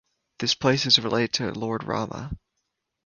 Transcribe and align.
This 0.39 0.55
place 0.55 0.87
is 0.87 0.97
related 0.99 1.31
to 1.33 1.51
Lord 1.51 1.83
Rama. 1.83 2.35